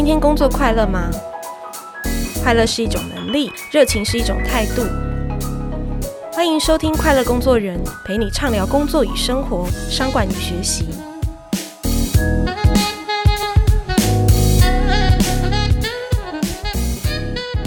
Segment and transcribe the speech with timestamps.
[0.00, 1.10] 今天工作快乐吗？
[2.42, 4.82] 快乐是一种能力，热情是一种态度。
[6.32, 10.86] 欢迎收听《快乐工作人》，陪你畅聊工作与生活、商管与学习。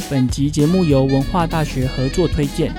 [0.10, 2.74] 本集节目由文化大学合作推荐。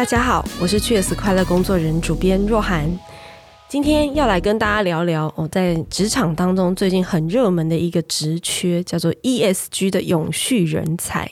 [0.00, 2.90] 大家好，我是 QS 快乐工作人主编若涵，
[3.68, 11.30] 今天要来跟大家聊聊我，在职场当中最近很热门的一个职缺，叫做 ESG 的永续人才。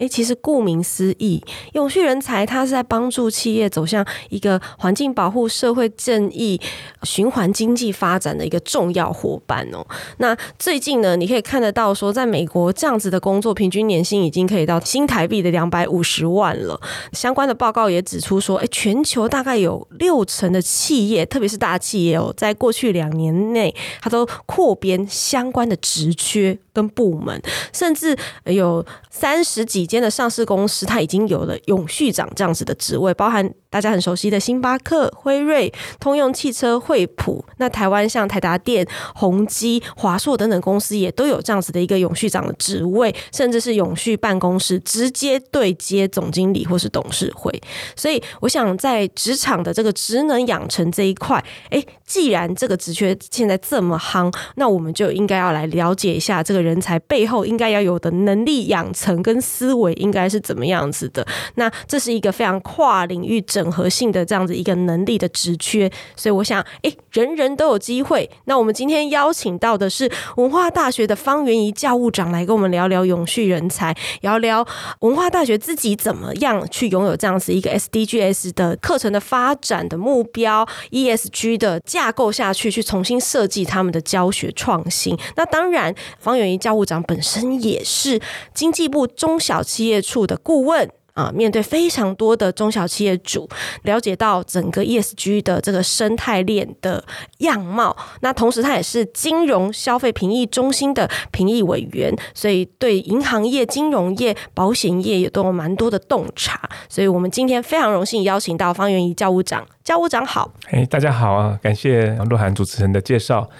[0.00, 1.42] 诶，其实顾名思义，
[1.74, 6.58] 永续人才它是在帮助企业走向一个环境保护、社会正义、
[7.02, 9.86] 循环经济发展的一个重要伙伴哦。
[10.16, 16.80] 那最近呢，你可以看得到说，在美国这样子的工作，平均年薪已经可以到新台币的两百五十万了。
[17.12, 27.38] 相关的报告也指出说，诶，全球大概有六成的企业，特别是大企业哦，在过去两年内，它都扩编相关的职缺跟部门，
[27.70, 29.89] 甚至有三十几。
[29.90, 37.44] 间的上市公司，它已经有了永续长这样子的职位，包含大家很熟悉的星巴克、辉瑞、通用汽车、惠普。
[37.58, 47.52] 那台湾像台达电、宏基、华硕等等公司，也都有这样子的一个永续长的职位，甚至是永续办公室直接对接总经理或是董事会。
[47.96, 59.79] 所以，我想在职场的这个职能养成这一块，诶，既然这个职缺现在这么夯，那我们就应该要来了解一下这个人才背后应该要有的能力养成跟思维。
[59.88, 61.26] 应该是怎么样子的？
[61.54, 68.28] 那这是一个非常跨领域整合性的这样子一个能力的职缺，所以我想，诶，人人都有机会。
[68.44, 74.66] 那我们今天邀请到的是文化大学的方元宜教务长来跟我们聊聊永续人才，聊聊
[75.00, 85.16] 文化大学自己怎么样去拥有这样子一个 SDGs 的课程的发展的目标，ESG 的架构下去，去重新设计他们的教学创新。
[85.36, 88.20] 那当然，方元宜教务长本身也是
[88.54, 93.48] 经济部中小企业处的顾问啊，面对非常多的中小企业主，
[93.82, 97.04] 了解到整个 ESG 的这个生态链的
[97.38, 97.94] 样貌。
[98.20, 106.68] 那同时，他也是金融消费评议中心的评议委员，所以对银行业、金融业、保险业也都有蛮多的洞察。
[106.88, 110.52] 所以我们今天非常荣幸邀请到方元宜教务长，教务长好。
[110.70, 113.50] 哎，大家好啊，感谢鹿晗主持人的介绍。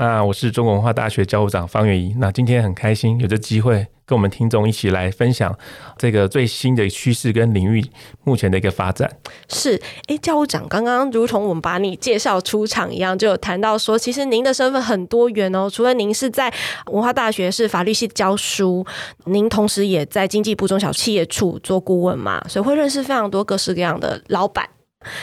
[0.00, 2.14] 那我是中国文化大学教务长方元怡。
[2.16, 5.54] 那今天很开心有这机会跟我们听众一起来分享
[5.98, 7.84] 这个最新的趋势跟领域
[8.24, 9.10] 目前的一个发展。
[9.50, 15.68] 是，哎，教务长刚刚如同我们把你介绍出场一样，就有谈到说，其实您的身份很多元哦。
[15.68, 16.50] 除了您是在
[16.86, 18.82] 文化大学是法律系教书，
[19.26, 24.66] 您同时也在经济部中小企业处做顾问嘛，所以会认识非常多各式各样的老板。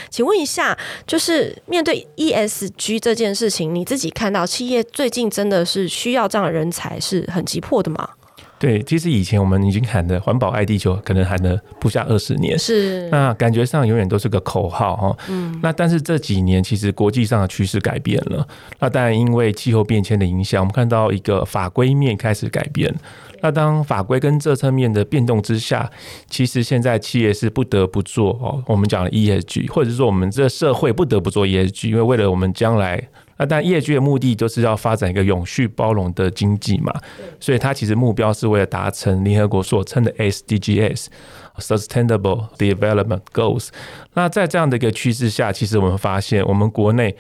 [0.09, 8.09] 请问一下，就是面对 ESG 这件事情，你自己看到企业最近真的是需要这样的人才是很急迫的吗？
[8.59, 15.17] 对，其实以前我们已经喊的“环保爱地球”，可能喊了不下二十年，是那感觉上永远都是个口号哈。
[15.29, 18.47] 嗯，那但是这几年其实国际上的趋势改变了，
[18.79, 22.91] 那当然因为气候变迁的影响，我们看到一个法规面开始改变。
[23.41, 25.89] 那当法规跟政策面的变动之下，
[26.29, 33.01] 其实现在企业是不得不做哦，我们讲的 ESG，或者是说我们这社会不得不做 ESG，因为为了我们将来，
[33.37, 36.93] 那但 ESG 的目的就是要发展一个永续包容的经济嘛，
[37.39, 43.69] 所以它其实目标是为了达成联合国所称的 SDGs（Sustainable Development Goals）。
[44.13, 47.15] 那在这样的一个趋势下，其实我们发现，我们国内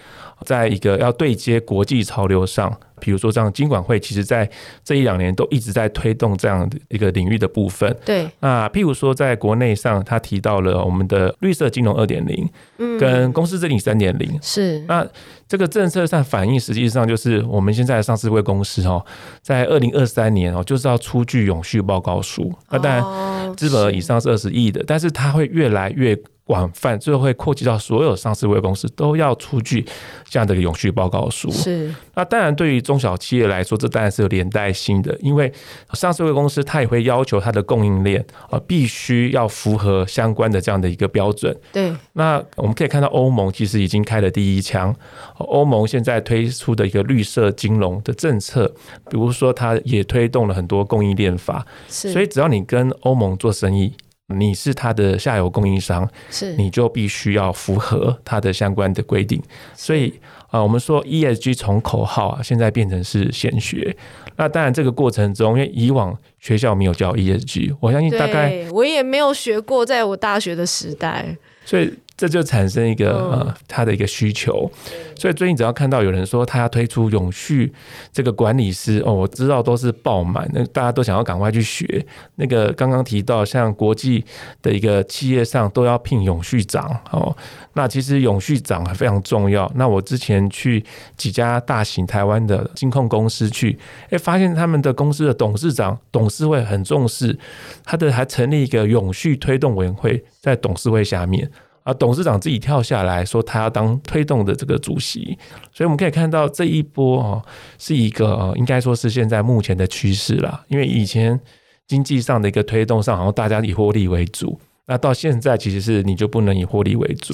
[0.45, 2.75] 在一个要对接国际潮流上。
[2.99, 4.49] 比如说，这样金管会其实在
[4.83, 7.95] 这一两年都一直在推动这样的一个领域的部分。
[8.03, 12.49] 对，那譬如说，在国内上，他提到了我们的绿色金融二点零，
[12.79, 14.39] 嗯，跟公司治理三点零。
[14.41, 15.07] 是，那
[15.47, 19.05] 这个政策上反映，实际上就是我们现在的上市会公司哦，
[19.43, 22.51] 在二零二三年哦，就是要出具永续报告书。
[22.71, 26.17] 那当然，资本额以上是二十亿的，但是它会越来越。
[26.47, 29.85] 广泛，最后会扩及到所有上市柜公司都要出具
[30.29, 31.51] 这样的一个永续报告书。
[31.51, 35.51] 是，那当然对于中小企业来说，这当然是有连带性的，因为
[35.91, 41.55] 上市柜公司它也会要求它的供应链啊，必须要符合相关的这样的一个标准。
[41.73, 44.95] 对，那我们可以看到欧盟其实已经开了第一枪，
[45.39, 48.73] 欧盟现在推出的一个绿色金融的政策，
[49.09, 53.93] 比如说它也推动了很多供应链法，是，所以只要你跟欧盟做生意。
[54.35, 59.41] 你是他的下游供应商，是你就必须要符合他的相关的规定。
[59.73, 60.13] 所以
[60.49, 63.95] 啊，我们说 ESG 从口号啊，现在变成是显学。
[64.35, 71.37] 那当然，这个过程中，因为以往学校没有教 ESG，我相信大概我也没有学过，在我大学的时代。
[71.63, 74.69] 所以这就产生一个呃，他的一个需求。
[75.15, 77.71] 所以最近只要看到有人说他要推出永续
[78.11, 82.05] 这个管理师哦，我知道都是爆满，那大家都想要赶快去学。
[82.35, 84.25] 那个刚刚提到，像国际
[84.61, 87.35] 的一个企业上都要聘永续长哦。
[87.73, 89.71] 那其实永续长还非常重要。
[89.75, 90.83] 那我之前去
[91.15, 93.77] 几家大型台湾的金控公司去，
[94.09, 97.37] 哎，发现他们的公司的董事长、董事会很重视，
[97.83, 101.51] 他的还成立一个永续推动委员会，在董事会下面。
[101.87, 105.37] 啊，董事长自己跳下来说，他要当推动的这个主席，
[105.71, 107.41] 所以我们可以看到这一波哦，
[107.79, 110.65] 是一个应该说是现在目前的趋势了。
[110.67, 111.39] 因为以前
[111.87, 117.33] 经济上的一个推动上，好像大家以获利为主，那到现在其实是你就不能以获利为主。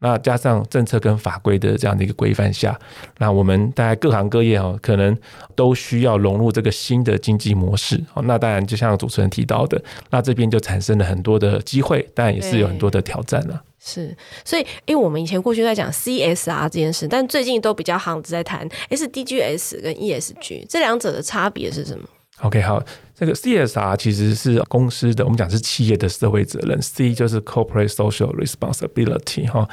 [0.00, 2.78] 那加上政策跟法规的这样的一个规范下，
[3.18, 5.16] 那我们大概各行各业哦，可能
[5.54, 8.02] 都需要融入这个新的经济模式。
[8.14, 9.80] 哦，那当然就像主持人提到的，
[10.10, 13.62] 那这边就产生了很多的机会，但也是有很多的挑战了。
[13.82, 14.14] 是，
[14.44, 22.04] 所以，因为我们以前过去在讲 CSR 这件事，但最近都比较行只在谈 SDGs 跟 ESG 这两者的差别是什么
[22.42, 22.82] ？OK，好，
[23.14, 29.68] 这个 CSR 其实是公司的，我们讲是企业的社会责任，C 就是 Corporate Social Responsibility 哈。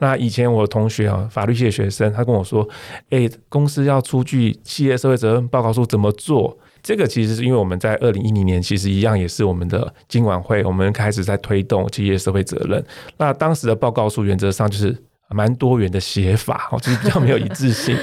[0.00, 2.68] 那以前我同学啊，法律系的学生，他跟我说，
[3.10, 6.58] 哎，公司要出具企业社会责任报告书怎么做？
[6.82, 12.84] 这个其实是因为我们在二零一零年，其实一样也是我们的金管会，我们开始在推动企业社会责任。
[13.16, 14.96] 那当时的报告书原则上就是
[15.30, 17.96] 蛮多元的写法，哦，就是比较没有一致性。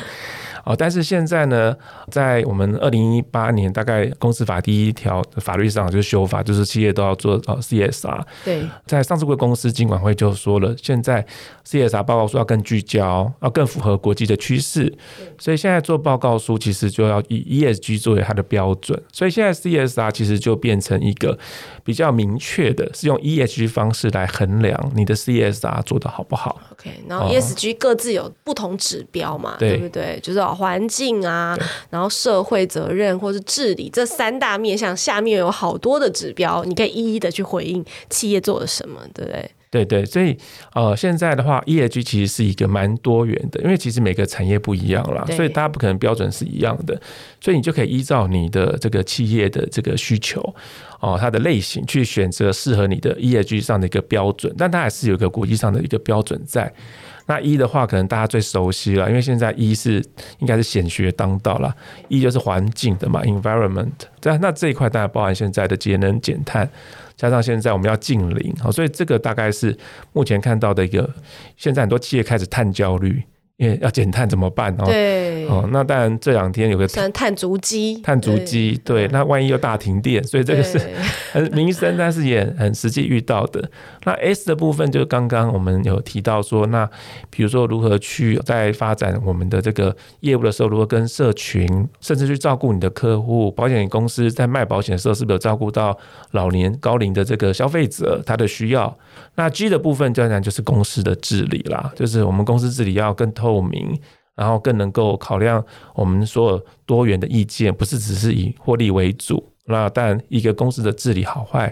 [0.66, 1.76] 哦，但是现在呢，
[2.10, 8.24] 在我们二零一八年，大概公司法第一条法律上就是修法，就是企业都要做呃 CSR。
[8.44, 11.24] 对，在上市贵公司金管会就说了，现在
[11.68, 14.92] CSR 报告书要更聚焦，要更符合国际的趋势。
[15.38, 19.00] 所以现在做报告书其实就要以 ESG 作为它的标准。
[19.14, 21.38] 所以现在 CSR 其实就变成一个
[21.84, 26.60] 比较明确的，是用 ESG 方式来衡量你的 CSR 做的好不好。
[26.72, 30.20] OK，然后 ESG 各自有不同指标嘛，对，对不对？
[30.24, 30.55] 就是。
[30.56, 31.58] 环境啊，
[31.90, 39.52] 然后社会责任或是治理这三大面向，下面有好多的指标，你可以一一的去回应企业做了什么，对不对？
[39.76, 40.38] 对对，所以
[40.74, 46.98] 呃，现在的话，ESG 其实是一个蛮多元的，因为其实每个产业不一样啦，所以大家不可能标准是一样的，
[47.42, 50.40] 所以你就可以依照你的这个企业的这个需求
[51.02, 56.72] 哦，它的类型去选择适合你的 ESG 上的一个标准，但它还是有一个国际上的一个标准在。
[57.28, 59.96] 那一的话，可能大家最熟悉了，因为现在一是
[60.38, 61.76] 应该是显学当道了。
[62.08, 63.90] 一就是环境的嘛，environment。
[64.22, 66.70] 对，那这一块当然包含现在的节能减碳，
[67.16, 69.78] 加上现在我们要净零，好，所以这个大概是
[70.14, 71.10] 目前看到的一个，
[71.58, 73.24] 现在很多企业开始碳焦虑。
[73.58, 74.74] 因为要减碳怎么办？
[74.80, 80.78] 哦，对，哦，那当然这两天有个碳足迹，碳足迹，对，那万一又大停电，所以这个是
[81.32, 83.64] 很 民生，但是也很实际遇到的。
[84.04, 86.90] 那 S 的部分就是刚刚我们有提到说，那
[87.30, 91.66] 比如说如何去在发展我们的这个业务的时候，如何跟社群，
[92.02, 95.98] 甚至去照顾你的客户，保险公司在卖保险的时候，是不是有照顾到
[96.32, 98.94] 老年高龄的这个消费者他的需要？
[99.36, 103.96] 那 G 的部分当然就是公司的治理啦，就是我们公司治理要更透明，
[104.36, 105.64] 然后更能够考量
[105.94, 109.52] 我们所有多元的意见，不是只是以获利为主。
[109.68, 111.72] 那但一个公司的治理好坏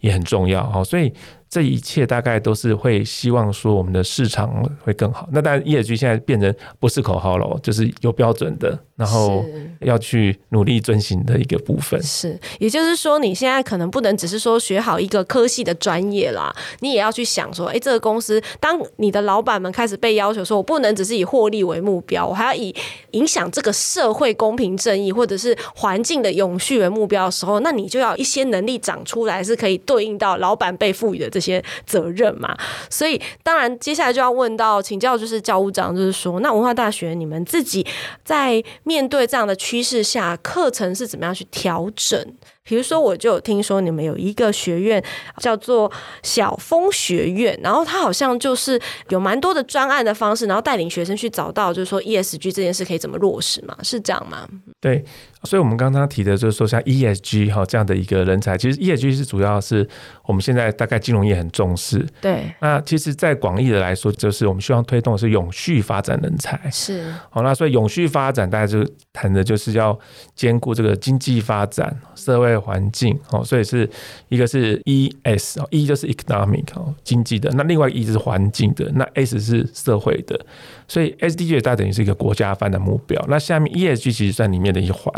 [0.00, 1.12] 也很重要哈，所以
[1.52, 4.50] 这一切大概都是会希望说我们的市场
[4.82, 5.28] 会更好。
[5.30, 8.78] 那当然，ESG 现在变成不是口号了，就是有标准的。
[8.94, 9.44] 然后
[9.80, 22.72] 要去努力遵循的一个部分是，也就是说，你现在可能不能只是说学好一个科系的专业啦，你也要去想说，哎，这个公司，当你的老板们开始被要求说，我不能只是以获利为目标，我还要以
[23.12, 32.56] 影响这个社会公平正义或者是环境的永续为目标的时候，那你就要一些能力长出来，是可以对应到老板被赋予的这些责任嘛。
[32.88, 37.84] 所以，当然接下来就要问到，请教就是教务长，就是说，那文化大学你们自己
[38.24, 42.24] 在面对这样的趋势下，课程是怎么样去调整？
[42.64, 45.02] 比如说，我就有听说你们有一个学院
[45.38, 45.90] 叫做
[46.22, 53.76] 小峰学院，然后他好像就是有蛮多的专案的方式，然后带领学生去找到，就是说 ESG 这件事可以怎么落实嘛？
[53.82, 54.48] 是这样吗？
[54.80, 55.04] 对，
[55.44, 59.86] 所以我们刚刚提的就是说，像 ESG 哈这样的一个人才，其实 ESG 是主要是
[60.24, 62.06] 我们现在大概金融业很重视。
[62.20, 66.70] 对，那其实，在广义的来说，就是我们希望推动的是永续发展人才。
[66.70, 69.98] 是，好，那所以永续发展，大家就谈的就是要
[70.36, 72.52] 兼顾这个经济发展、社会。
[72.62, 73.88] 环境哦，所以是
[74.28, 80.38] 一个是 E S 哦，E 就是 economic 哦，经济的，那另外 E 就是环境的，那 S 是社会的，
[80.86, 85.12] 所以 S D G 大等于是一个国家发展的目标，那下面 E S G 其实算里面的一环，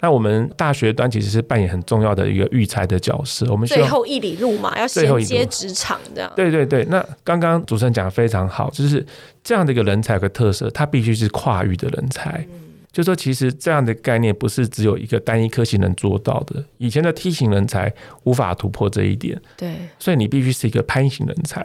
[0.00, 3.46] 那我们大学端其实是扮演很重要的一个育才的角色。
[3.50, 6.32] 我们最后一里路嘛，要衔接职场这样。
[6.34, 9.04] 对对对，那刚刚主持人讲的非常好，就是
[9.42, 12.44] 这样的一个人才的特色，它必须是跨域的人才。
[12.52, 12.60] 嗯
[12.94, 17.92] 就说其实这样的概念不是只有一个单一科系能做到的，以前的梯形人才
[18.22, 21.60] 无法突破这一点，对，所以你必须是一个攀型人才，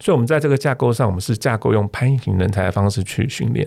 [0.00, 3.66] 所以我们在这个架构上，我们是架构用攀型人才的方式去训练，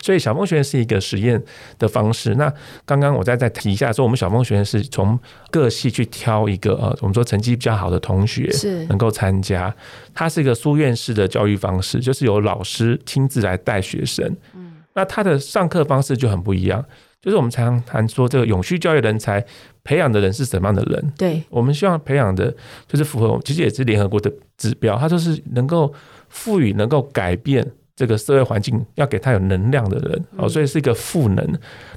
[0.00, 1.42] 所以小峰学院是一个实验
[1.78, 2.34] 的方式。
[2.36, 2.50] 那
[2.86, 5.18] 刚刚我再再提一下说，我们小峰学院是从
[5.50, 9.74] 各系去挑一个呃，我们说成绩比较好的同学是能够参加，
[10.14, 14.34] 它是一个书院式的教育方式，就是由老师亲自来带学生。
[14.94, 16.84] 那他的上课方式就很不一样，
[17.20, 19.44] 就是我们常常谈说这个永续教育人才
[19.82, 21.12] 培养的人是什么样的人？
[21.16, 22.54] 对，我们希望培养的
[22.86, 25.92] 就是符合，其实也是联合国的指标，它就是能够
[26.28, 27.72] 赋予、能够改变。
[27.98, 31.44] 这个社会环境要给他有能量的人哦，所以是一个赋能。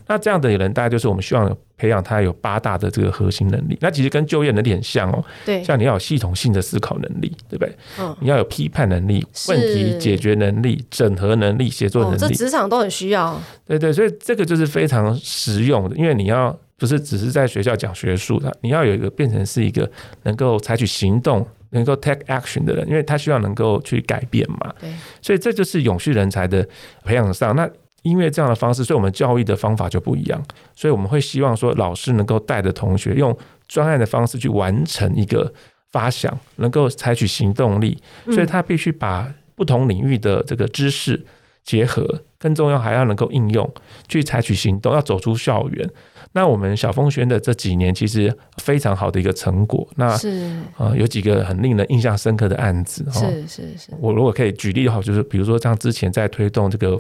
[0.08, 3.78] 那这样的人，大概就是我们希望培养他有八大的这个核心能力。
[3.80, 7.76] 那其实跟就业能力很像哦，对，像你要有系统性的思考能力，对不对？
[8.00, 13.40] 嗯，你要有批判能力、问题解决能力、整合能力、协作能力，这职场都很需要。
[13.68, 19.88] 对对，所以这个就是非常实用的，因为你要不是只是在学校讲学术的，你要有一个变成是一个
[20.24, 21.46] 能够采取行动。
[21.72, 24.90] 能够 take action 的人，因为他希望能够去改变嘛，对，
[25.22, 26.66] 所以这就是永续人才的
[27.04, 27.56] 培养上。
[27.56, 27.70] 那
[28.04, 30.44] 因为这样的方式，所以我们教育的方法就不一样。
[30.76, 33.36] 所以我们会希望说，老师能够带着同学用
[33.68, 35.54] 专案的方式去完成一个
[35.92, 38.02] 发想，能够采取行动力。
[38.26, 41.24] 所以他必须把不同领域的这个知识
[41.64, 43.72] 结合，更重要还要能够应用，
[44.08, 45.90] 去采取行动，要走出校园。
[46.34, 50.52] 那我们小峰轩的这几年其实非常好的一个成果，那是。
[50.78, 53.06] 啊，有几个很令人印象深刻的案子。
[53.12, 56.98] 是是是，我如果可以举例的话，就是比如说像之前在推动这个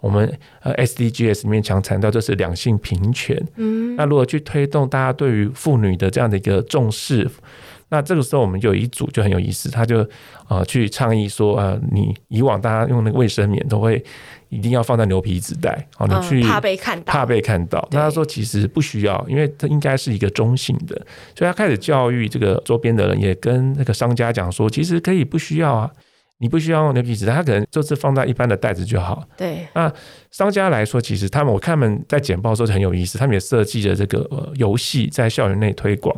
[0.00, 0.30] 我们
[0.62, 7.30] 呃 SDGs 里面强强调就是两性平权，嗯，那如果去推动大家对于妇女的这样的一个重视，
[7.92, 10.04] 那这个时候我们就有一组就很有意思，他就
[10.48, 14.04] 啊去倡议说啊，你以往大家用那个卫生棉都会。
[14.52, 17.88] 一定要放在牛皮纸袋，好，你去怕被看到，怕被看到。
[17.90, 20.94] 那他说其实不需要，因为它应该是一个中性的，
[21.34, 25.90] 所以他开始教育这个周边的人，也跟那个商家讲说，其实可以不需要啊，
[26.36, 29.26] 你不需要用牛皮纸袋，他可能就是放在一般的袋子就好。
[29.38, 29.90] 对，那
[30.30, 36.14] 商家来说，其实他们我看他们在简报的时候很有意思，他们也设计了这个呃游戏在校园内推广。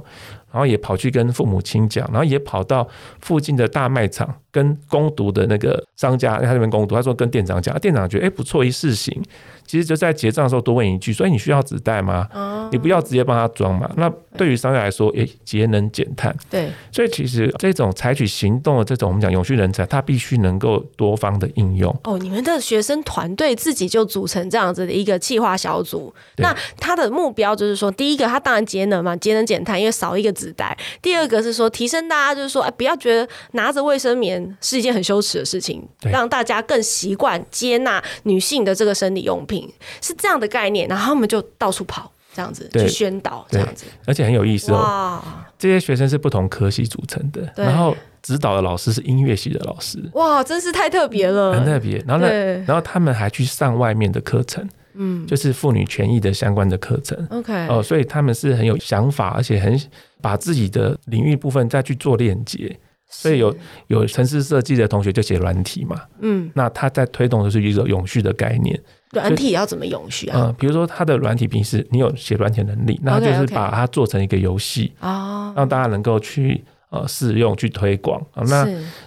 [0.55, 2.89] 然后也跑去跟父母亲讲，然后也跑到
[3.21, 9.21] 附近的大卖场跟攻读的那个商家，他那边攻读，他说跟店长讲，店长觉得哎不错，一试行。
[9.67, 12.29] 其实就在结账的时候多问一句，所以你需要纸袋吗？
[12.35, 13.91] 哦、你不要直接帮他装嘛。
[13.97, 16.37] 那对于商家来说，哎，节能减碳。
[16.51, 21.91] 对，所以其实这种采取行动的这种我们讲永续人才，他必须能够多方的应用。
[22.05, 39.73] 哦，你们的学生团队自己就组成这样子的一个企划小组，那他的目标就是说，第一个他当然节能嘛，节能减碳，因为少一个纸袋；第二个是说提升大家就是说，哎，不要觉得拿着卫生棉是一件很羞耻的事情，让大家更习惯接纳女性的这个生理用品。
[40.03, 44.77] 是这样的概念，然后他们就到处跑，这样子去宣导，这样子，而且很有意思哦。
[44.77, 49.99] 哇，这些学生是不同科系组成的，然后指导的老师是音乐系的老师。
[50.13, 51.97] 哇，真是太特别了，很特别。
[52.07, 52.31] 然后呢，
[52.67, 57.27] 然后他们还去上外面的课程，嗯，就是妇女权益的相关的课程。
[57.31, 59.79] OK，哦，所以他们是很有想法，而且很
[60.25, 62.75] 把自己的领域部分再去做链接。
[63.07, 63.55] 所以有
[63.89, 68.81] 有城市设计的同学就写软体嘛，嗯，那他在推动的是一个永续的概念。
[69.13, 70.47] 软体也要怎么永续啊？
[70.47, 78.43] 嗯，比如说他的软体平时你有写软体能力，那就是把它做成一个游戏啊，让大家能够去呃试用去推广啊。
[78.49, 78.67] 那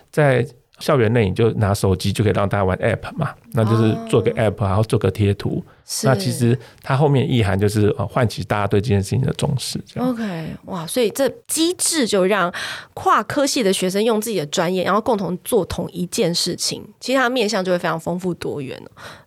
[0.09, 0.47] 在
[0.79, 5.63] 校园内你就拿手机就可以让大家玩 App 嘛，那就是做个 App，然后做个贴图。
[6.03, 9.79] 那其实它后面意涵就是呃唤起大家对这件事情的重视。
[9.95, 12.53] OK，哇，所以这机制就让
[12.93, 18.77] 跨科系的学生用自己的专业，然后共同做同一件事情，其实它面向就会非常丰富多元。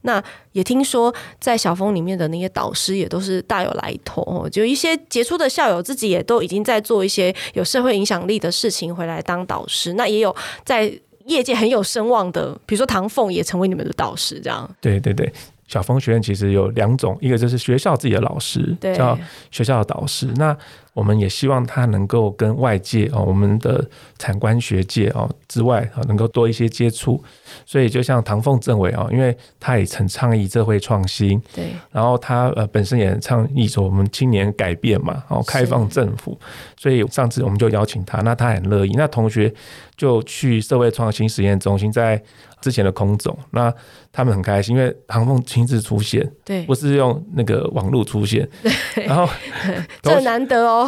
[0.02, 9.94] 那也听说在小峰里面的那些导师也都是大有来头哦，就一些杰出的校友自己也都已经在做一些有社会影响力的事情回来当导师。
[9.94, 10.92] 那也有在
[11.30, 14.68] 业界很有声望的，比如说唐凤也成为你们的导师，这样。
[14.80, 15.32] 对对对。
[15.66, 19.16] 小峰学院其实有两种，一个就是学校自己的老师，叫
[19.52, 20.26] 学校的导师。
[20.34, 20.56] 那
[20.92, 23.84] 我们也希望他能够跟外界哦，我们的
[24.18, 27.22] 产官学界哦之外啊，能够多一些接触。
[27.64, 36.38] 所以就像唐凤政委啊，因为他也曾倡议社会创新，对，然后他呃本身也倡议说我们青年改变嘛，然后开放政府。
[36.76, 38.92] 所以上次我们就邀请他，那他很乐意。
[38.96, 39.52] 那同学
[39.96, 42.20] 就去社会创新实验中心，在
[42.60, 43.72] 之前的空总，那
[44.12, 48.48] 他们很开心，因为唐凤亲自出现，对，不是用那个网络出现，
[48.94, 49.28] 对，然后
[50.02, 50.79] 这难得哦。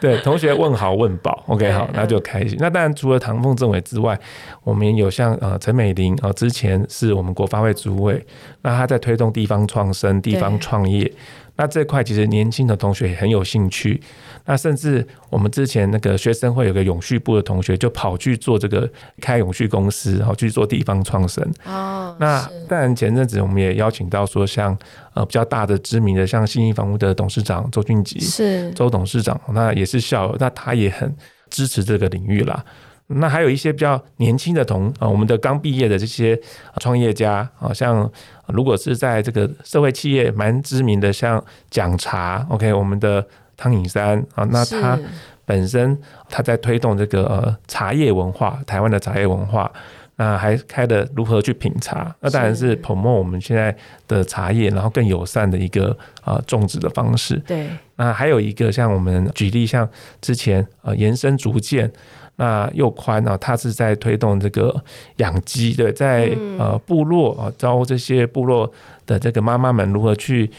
[0.00, 2.56] 对，同学问好问饱，OK 好，那就开心。
[2.60, 4.18] 那当然除了唐凤政委之外，
[4.64, 8.24] 我们有像呃陈美玲啊，之前是我们国发会主委，
[8.62, 11.10] 那他在推动地方创生、地方创业。
[11.56, 14.00] 那这块其实年轻的同学也很有兴趣，
[14.44, 18.88] 那甚至我们之前那个学生会有个永续部的同学就跑去做这个
[19.20, 21.42] 开永续公司，然后去做地方创生。
[21.64, 24.76] 哦，那当然前阵子我们也邀请到说像
[25.14, 31.14] 呃比较大的知名的像信义房屋的董事长周俊吉是周董事长，那也是校友，那他也很
[31.48, 32.64] 支持这个领域啦。
[33.08, 36.36] 那还有一些比较年轻的同啊，我们的刚毕业的这些
[36.80, 38.10] 创业家啊，像
[38.48, 43.24] 如果是在这个社会企业蛮知名的，像讲茶，OK，我们的
[43.56, 44.98] 汤颖山啊，那他
[45.44, 45.96] 本身
[46.28, 49.70] 他在推动这个呃茶叶文化，台湾的茶叶文化，
[50.16, 53.72] 那还开的如何去品茶，那当然是 promote 我们现在
[54.08, 57.36] 的茶叶，然后更友善的一个啊种植的方式。
[57.46, 59.88] 对，那还有一个像我们举例，像
[60.20, 61.88] 之前呃延伸竹剑。
[62.36, 63.36] 那又宽呢？
[63.38, 64.74] 他是在推动这个
[65.16, 68.70] 养鸡的，在呃部落啊，教这些部落
[69.06, 70.50] 的这个妈妈们如何去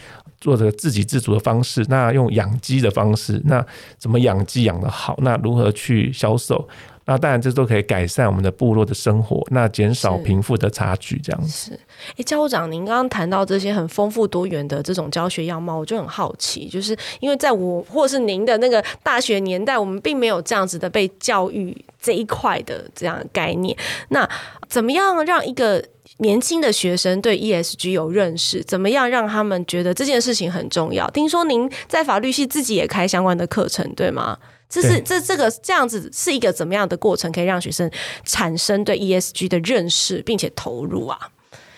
[0.41, 1.85] 做这个自给自足的方式。
[1.87, 3.65] 那用养鸡的方式，那
[3.97, 5.17] 怎么养鸡养得好？
[5.21, 6.67] 那如何去销售？
[7.09, 11.47] 那当然，这都可以改善我们的部落的生活，那减少贫富的差距，这样子。
[11.47, 11.79] 是，
[12.17, 23.75] 哎，教务长，您刚刚谈到这些很丰富多元的这种教学样貌，我就很好奇，就是因为在我或是您的那个大学年代，我们并没有这样子的被教育这一块的这样的概念。
[24.09, 24.29] 那
[24.67, 25.81] 怎么样让一个
[26.17, 28.61] 年轻的学生对 ESG 有认识？
[28.65, 31.09] 怎么样让他们觉得这件事情很重要？
[31.11, 34.37] 听说您在法律系自己也开相关的课程，对吗？
[34.69, 37.89] 这是这这个这样子是一个怎么样的过程，可以让学生
[38.25, 41.17] 产生对 ESG 的认识，并且投入啊？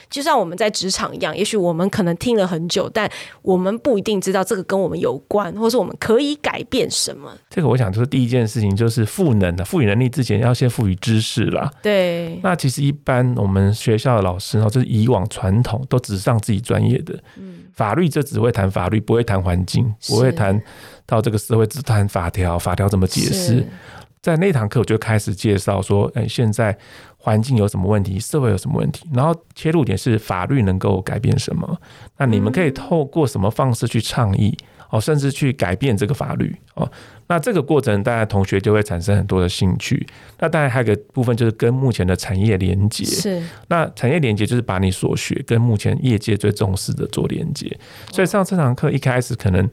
[0.10, 3.08] 就像我们在职场一样，也许我们可能听了很久，但
[3.44, 7.32] 我们不一定知道这个跟我们有关，或是我们可以改变什么。
[7.48, 11.72] 这个我想就是第一件事情，就是赋能的，赋予能力之前要先赋予知识啦。
[11.84, 12.40] 对。
[12.42, 20.60] 那其实一般我们学校的老师呢，就是以往传统都只上自己专业的，嗯，法律就只会谈法律，不会谈环境，不会谈。
[21.10, 23.66] 到这个社会只谈法条，法条怎么解释？
[24.22, 26.78] 在那堂课我就开始介绍说，哎，现在
[27.18, 31.82] 环境有什么问题，社会有什么问题，然后切入点是法律能够改变什么？
[32.18, 34.58] 那你们可以透过什么方式去倡议
[34.90, 36.92] 哦，甚至去改变这个法律哦？
[37.28, 40.06] 那这个过程，大家同学就会产生很多的兴趣。
[40.38, 43.06] 那当然还有一个部分就是跟目前的产业连接。
[43.06, 43.42] 是。
[43.70, 47.80] 那产业连接就是把你所学跟目前业界最重视的做连接。
[48.12, 49.70] 所以上这堂课一开始可能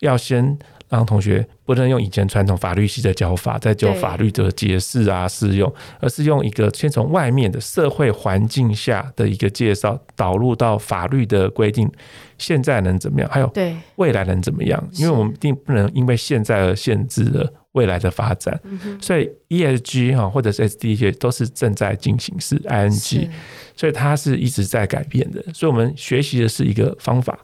[0.00, 0.58] 要先。
[0.88, 11.90] 让同学不能用以前传统法律系的教法，再教法律的解释啊、适用，而是用一个先从外面的社会环境下的一个介绍，导入到法律的规定，
[12.38, 13.28] 现在能怎么样？
[13.28, 14.88] 还有对未来能怎么样？
[14.92, 18.58] 因为我们一定不能因为现在而限制了未来的发展。
[19.00, 23.28] 所以 ESG 哈或者是 SDG 都是正在进行式 ING，
[23.74, 25.42] 所以它是一直在改变的。
[25.52, 27.36] 所以我们学习的是一个方法，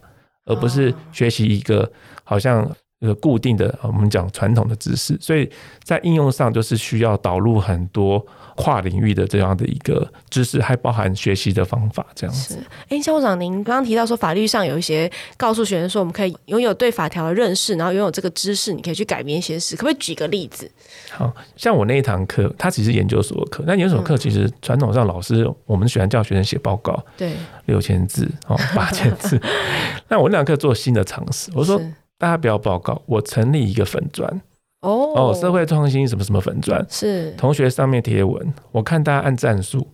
[0.45, 1.91] 而不是学习一个
[2.23, 2.73] 好像。
[3.03, 5.49] 一个固定的，我们讲传统的知识，所以
[5.83, 12.57] 在应用上就是需要导入很多跨领域的这样的一个知识，还包含学习的方法这样子。
[12.87, 20.71] 哎，校长，您刚刚提到说法律上有一些告诉学生说，我们可以拥有对法条的认识，然后拥有这个知识，你可以去改变一些事，可不可以举个例子？
[21.11, 27.33] 好像我那一堂课，它其实研究所的课，那研究所课其实传统上老师我们喜欢叫学生写报告，对，
[27.65, 29.37] 六千字哦，八千字。
[30.07, 31.81] 那我那堂课做新的尝试，我说。
[32.23, 34.41] 大家不要报告，我成立一个粉砖
[34.79, 35.11] 哦。
[35.13, 37.31] 哦，社会创新什么什么粉砖是。
[37.31, 39.85] 同学上面贴文，我看大家按赞数，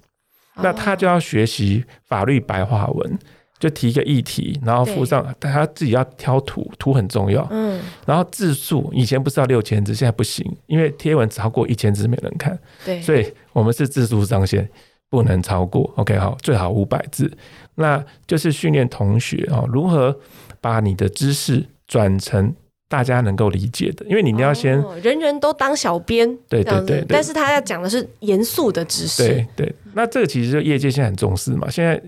[0.58, 3.18] 那他就要学习法律白话文，
[3.58, 14.70] 就提一个议题，然后附上，他自己要挑图，图很重要，嗯，然后字数以前不是要六千字，现在不行，因为贴文超过一千字没人看，对，所以我们是字数上限
[15.10, 17.36] 不能超过，OK 好，最好五百字，
[17.74, 20.16] 那就是训练同学啊如何
[20.62, 21.66] 把你的知识。
[21.90, 22.56] 转成
[22.88, 29.76] 大家能够理解的，因为你要先、哦、人人都当小编，对对对，对，但是他要讲的是严肃的知识，对对。
[29.94, 32.02] 那这个其实就业界现在很重视嘛，现在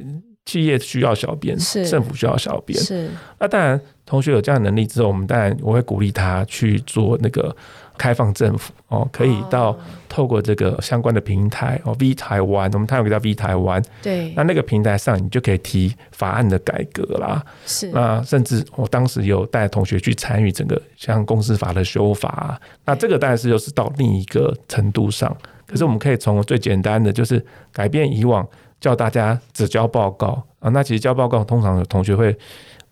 [0.46, 3.10] 企业需要小编，是政府需要小编，是。
[3.38, 7.54] 那当然，同学有这样的能力之后，我们当然我会鼓励他去做那个。
[7.98, 9.78] 开放政府哦，可以到
[10.10, 28.46] 透过这个相关的平台哦，V 台湾，我们台湾有个叫 V 台湾，对，那那个平台上你就可以提法案的改革啦，是，那甚至我当时有带同学去参与整个像公司法的修法，那这个当然是又是到另一个程度上，可是我们可以从最简单的就是改变以往
[28.80, 30.44] 叫大家只交报告。
[30.60, 30.70] 啊。
[30.70, 32.36] 那其实交报告通常有同学会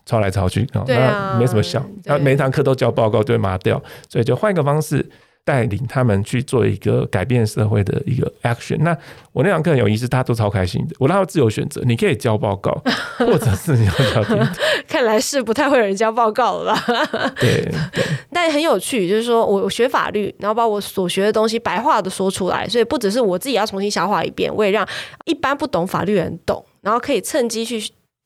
[0.09, 1.85] 抄来抄去啊，那没什么效。
[2.05, 5.07] 那每一堂课都交报告就会麻掉，所以就换一个方式。
[5.45, 8.77] 带领他们去做一个改变社会的一个 action。
[8.81, 8.95] 那
[9.31, 10.95] 我那堂课很有意思，大家都超开心的。
[10.99, 12.71] 我让他自由选择，你可以交报告，
[13.17, 14.23] 或者是你要交。
[14.87, 17.33] 看来是不太会有人交报告了吧？
[17.39, 18.03] 对，对。
[18.31, 24.87] 但很有趣，就是说我学法律，然后把我所学的东西白话的说出来，所以不只是我自己要重新消化一遍，我也让
[25.25, 27.81] 一般不懂法律人懂，然后可以趁机去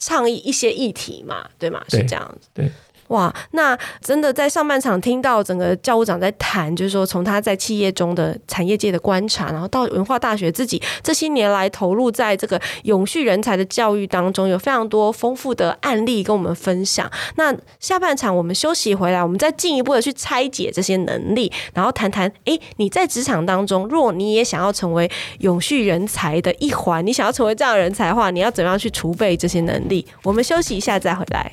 [0.06, 1.82] 倡议一些议题嘛，对吗？
[1.88, 2.50] 是这样子。
[2.54, 2.70] 对。
[3.14, 17.08] 哇，那真的在上半场听到整个教务长在谈，就是说从他在企业中的产业界的观察，然后到文化大学自己这些年来投入在这个永续人才的教育当中，有非常多丰富的案例跟我们分享。
[17.36, 25.08] 那下半场我们休息回来，我们再进一步的去拆解这些能力，然后谈谈，诶，你在职场当中，若你也想要成为
[25.42, 30.04] 永续人才的一环，你想要成为这样的人才的话，你要怎么样去储备这些能力？
[30.24, 31.52] 我们休息一下再回来。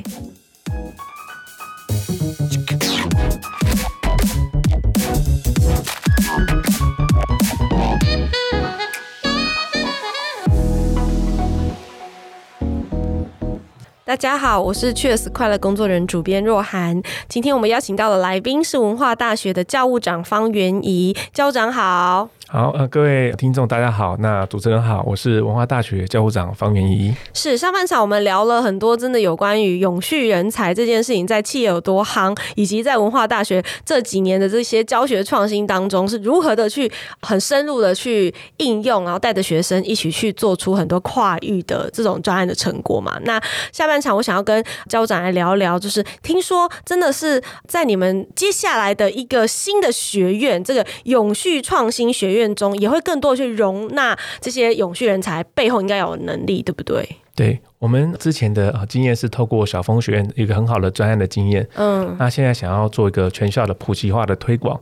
[14.05, 17.01] 大家好，我是 Cheers 快乐工作人主编若涵。
[17.29, 22.29] 今天我们邀请到的来宾是文化大学的教务长方元仪，教务长好。
[22.53, 27.15] 好，呃，各位听众大家好，那主持人好，我是文化大学教务长方元仪。
[27.33, 36.91] 是上半场我们聊了很多，真的有关于永续人才这件事情在企业有多夯，以及在文化大学这几年的这些教学创新当中是如何的去
[37.23, 43.17] 很深入的去应用，然后带着学生一起去做出很多跨域的这种专案的成果嘛。
[43.23, 52.40] 那下半场我想要跟教务长来聊一聊，就是听说真的是在你们接下来的一个新的学院，这个永续创新学院。
[52.41, 57.09] 院中也会更多的去容纳这些永续人才，背后应该有能力，对不对？
[57.37, 64.79] 对，我们之前的经验是透过小峰学院一个很好的专案的经验，嗯，那现在想要做一个全校的普及化的推广。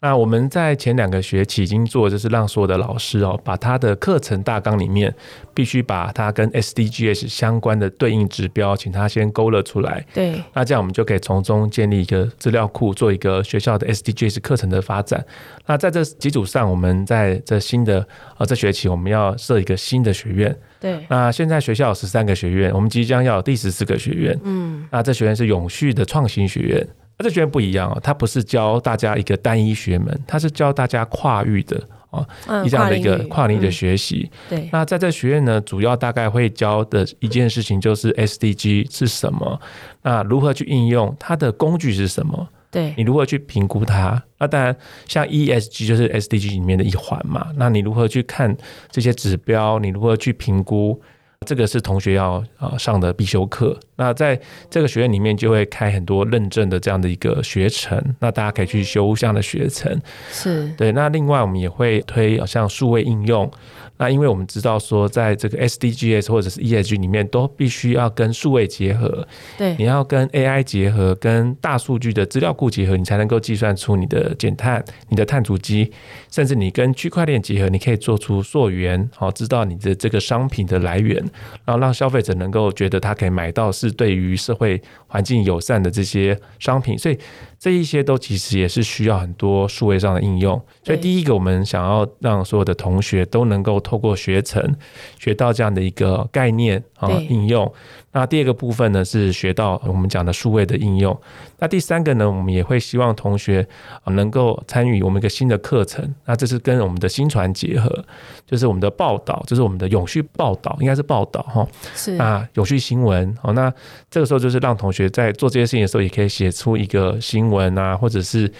[0.00, 5.12] 那我们在前两个学期已经做，就是让所有的老师哦，把他的课程大纲里面
[5.52, 10.06] 必须把它跟 SDGs 相关的对应指标，请他先勾勒出来。
[10.14, 15.24] 对，那这样我们就可以从中建立一个资料库，做一个学校的 SDGs 课程的发展。
[15.66, 18.06] 那在这基础上，我们在这新的
[18.36, 20.56] 呃这学期我们要设一个新的学院。
[20.78, 24.38] 对，那现在学校有十三个学院，我们即将要有第十四个学院。
[24.44, 26.88] 嗯，那这学院是永续的创新学院。
[27.18, 32.26] 那这学院不一样哦，它不是教大家一个单一学门，它是教大家跨域的哦，
[32.64, 34.30] 一这样的一个跨领域的学习。
[34.48, 39.60] 对，那在这学院呢，主要大概会教的一件事情就是 SDG 是什么，
[40.02, 42.48] 那如何去应用，它的工具是什么？
[42.70, 44.22] 对，你如何去评估它？
[44.38, 44.76] 那当然，
[45.06, 47.48] 像 ESG 就是 SDG 里面的一环嘛。
[47.56, 48.56] 那你如何去看
[48.90, 49.78] 这些指标？
[49.78, 51.00] 你如何去评估？
[51.46, 53.78] 这个是同学要啊上的必修课。
[53.96, 58.02] 那在这个学院里面，就会开很多认证的这样的一个学程。
[58.20, 60.00] 那大家可以去修这样的学程。
[60.30, 60.92] 是对。
[60.92, 63.50] 那另外，我们也会推像数位应用。
[63.98, 69.26] 那因为我们知道说，在这个 SDGs 或者是 ESG 里面，都必须要跟数位结合。
[69.58, 75.92] 对，你要跟 AI 结合，跟大数据的资料库结合，你才能够计算出你的减碳、你的碳足迹，
[76.30, 81.16] 甚至你跟区块链结合，你可以做出溯源，好，知道你的这个商品的来源，
[81.64, 87.18] 然后让消费者能够觉得他可以买到是对于社会环境友善的这些商品，所以。
[87.58, 94.76] 这一些都其实也是需要很多数位上的应用，所以第一个我们想要让所有的同学都能够透过学程
[95.18, 97.70] 学到这样的一个概念啊应用。
[98.10, 101.16] 那第二个部分呢，是学到我们讲的数位的应用。
[101.58, 103.66] 那第三个呢，我们也会希望同学
[104.02, 106.14] 啊能够参与我们一个新的课程。
[106.24, 108.04] 那这是跟我们的新传结合，
[108.46, 111.68] 就是我们的报道，就是我们的永续报道，应该是报道哈。
[111.94, 113.36] 是啊，永续新闻。
[113.42, 113.72] 好，那
[114.10, 118.50] 这个时候就是让同学在做这些事情的时候，也可以写出一个新闻啊，或者是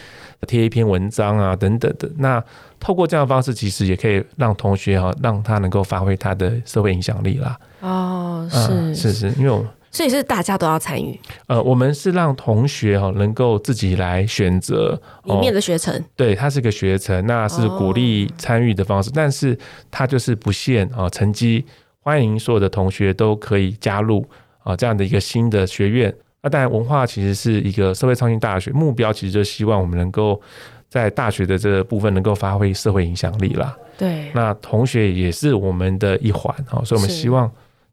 [0.46, 2.10] 贴一篇文章啊等等的。
[2.16, 2.42] 那
[2.80, 7.58] 透过这样的方式，其实也可以让同学哈，让他能够发挥他的社会影响力啦。
[7.80, 11.18] 哦，是、嗯、是是，因为我所以是大家都要参与。
[11.46, 19.58] 呃，我们是让同学哈能够自己来选择里面的学程，对，它是一个学程，那是鼓励参与的方式，哦、但是
[19.90, 21.64] 它就是不限啊成绩，
[22.00, 24.24] 欢迎所有的同学都可以加入
[24.62, 26.14] 啊这样的一个新的学院。
[26.42, 30.40] 那当然，文化其实是一个社会创新大学，目标其实就希望我们能够
[30.88, 33.76] 在大学的这个部分能够发挥社会影响力啦。
[33.96, 37.50] 对，那同学也是我们的一环哈，所以我们希望。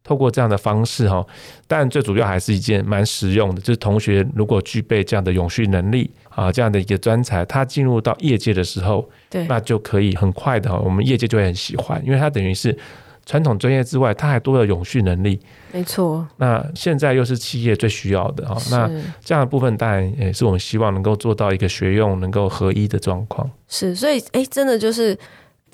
[0.08, 1.26] 透过这样的方式哈，
[1.68, 12.78] 但最主要还是一件蛮实用的，就是同学如果具备这样的永续能力啊，这样的一个专才，他进入到业界的时候，对，那就可以很快的，我们业界就会很喜欢，因为他等于是
[13.26, 15.40] 传统专业之外，它还多了永续能力。
[15.72, 16.28] 没错。
[16.38, 18.90] 那现在又是企业最需要的啊，那
[19.24, 23.50] 这样的部分当然也是我们希望能够做到一个学用能够合一的状况。
[23.68, 25.18] 是，所以哎，真的就是。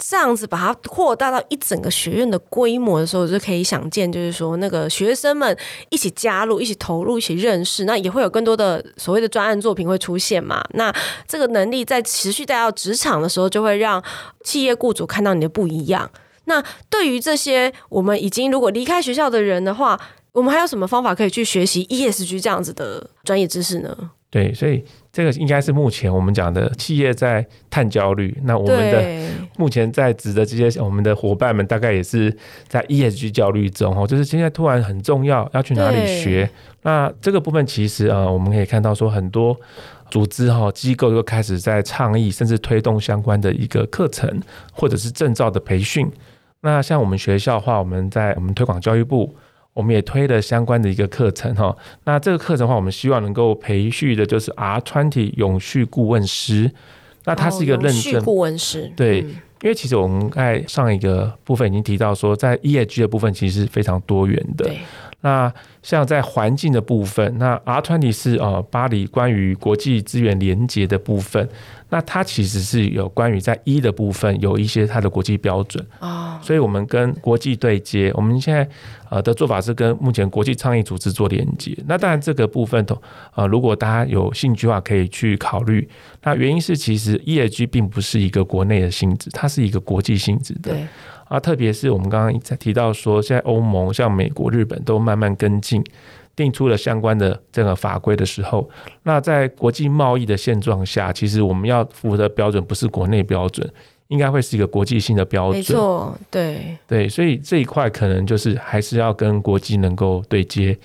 [0.04, 5.56] 这样子把它扩大到一整个学院的规模的时候，就可以想见，就是说那个学生们
[5.92, 10.66] 一起加入、一起投入、一起认识，那也会有更多的所谓的专案作品会出现嘛。
[10.72, 10.92] 那
[11.28, 14.04] 这个能力在持续带到职场的时候，就会让
[14.44, 16.10] 企业雇主看到你的不一样。
[16.46, 20.00] 那对于这些我们已经如果离开学校的人的话，
[20.32, 23.96] 我们还有什么方法可以去学习 ESG 这样子的专业知识呢？
[24.30, 28.34] 对，所以这个应该是目前我们讲的企业在碳焦虑。
[28.46, 32.34] 那我们的目前在职的这些我们的伙伴们，大概也是
[32.70, 36.50] 在 ESG 焦虑中哦，就是现在突然很重要，要去哪里学？
[36.84, 39.54] 那这个部分其实啊，我们可以看到说很多
[40.10, 46.10] 组织哈机构又开始在倡议，甚至推动相关的一个课程或者是证照的培训。
[46.62, 49.36] 那像我们学校的话，我们在我们推广教育部。
[49.74, 56.70] 我们也推了相关的一个课程哈，那这个课程的话，我们希望能够培训的就是 R20 永续顾问师，
[57.24, 64.70] 那他是一个认证顾问师，对，因为其实我们在上一个部分已经提到说，在 ESG 的部分其实是非常多元的。
[65.22, 65.54] 那
[65.84, 71.48] 像在环境的部分，那 R20 是呃巴黎关于国际资源连接的部分，
[71.90, 78.68] 那它其实是有关于在 E 的部分有一些它的国际标准啊，所以我们跟国际对接，我们现在
[79.10, 81.78] 呃的做法是跟目前国际倡议组织做连接。
[81.86, 82.86] 那当然这个部分
[83.36, 85.88] 呃如果大家有兴趣的话，可以去考虑。
[86.24, 90.76] 那原因是其实 ESG 并不是一个国内的性质，它是一个国际性质的。
[91.32, 95.82] 啊，特别是我们刚刚在提到说，现在欧盟、像美国、日本都慢慢跟进，
[96.36, 98.70] 定出了相关的这个法规的时候，
[99.04, 103.66] 那在国际贸易的现状下，其实我们要符合的标准不是国内标准，
[104.10, 105.60] 应该会是一个国际性的标准。
[105.60, 110.78] 没错，对对，所以这一块可能就是还是要跟国际能够对接。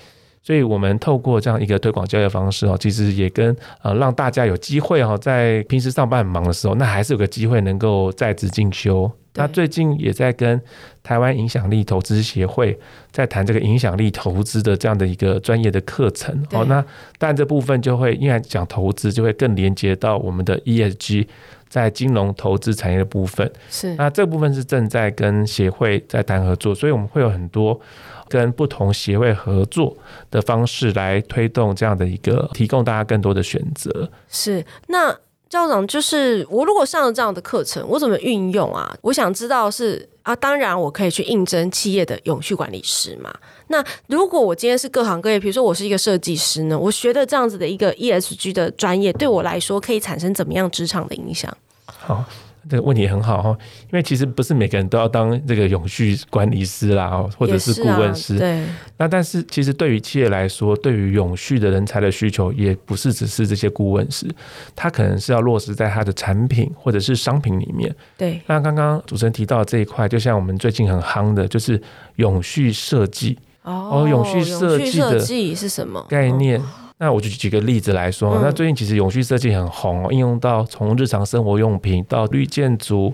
[0.47, 9.11] 所以我们透过这样一个推广教育方式哦，其实也跟呃让大家有机会哦，在平时上班很忙的时候，那还是有个机会能够在职进修。
[9.33, 10.59] 那最近也在跟
[11.03, 12.79] 台湾影响力投资协会
[13.11, 16.33] 在谈这个影响力投资的这样的一个专业的课程。
[16.53, 16.83] 哦，那
[17.17, 21.27] 但这部分就会因为讲投资，就会更连接到我们的 ESG
[21.69, 23.51] 在金融投资产业的部分。
[23.69, 27.79] 是，那这部分是正在跟协会在谈合作，所以我们会有很多
[28.27, 29.95] 跟不同协会合作
[30.31, 34.09] 的方式来推动这样的一个，提供大家更多的选择。
[34.27, 35.15] 是，那。
[35.49, 38.95] 校长，就是我如果上了这样的课程，我怎么运用啊？
[39.01, 43.33] 我想知道是啊，当然我可以去应征企业的永续管理师嘛。
[43.67, 51.55] 那如果我今天是各行各业，比如说我是一个设计师呢，我学的这样子的一个 ESG 的专业，对我来说可以产生怎么样职场的影响？
[51.85, 52.23] 好。
[52.69, 53.49] 这个问题很好哈，
[53.83, 58.35] 因为其实不是每个人都要当这个永续管理师啦，或者是顾问师。
[58.35, 58.63] 啊、对。
[58.97, 64.27] 那但是其实对于企业来说，对于永续的人才的需求，也不是只是这些顾问师，
[64.75, 67.93] 他可能是要落实在他的产品或者是商品里面。
[68.17, 68.41] 对。
[68.47, 71.81] 那刚刚主持人提到这一块，就像我们最近很夯的，就是
[72.15, 73.37] 永续设计。
[73.63, 74.05] 哦。
[74.09, 76.61] 永续设计的设计是什么概念？
[76.99, 83.13] 那我就举个例子来说，嗯、那最近其实永续设计很红哦，应用到从日常生活用品到绿建筑，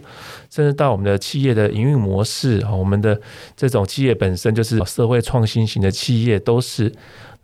[0.49, 3.19] 甚至到我们的企业的营运模式，我们的
[3.55, 6.93] 这种企业本身就是社会创新型的企业，都是。